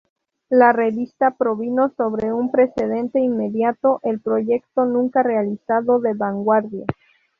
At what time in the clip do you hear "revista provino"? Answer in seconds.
0.73-1.89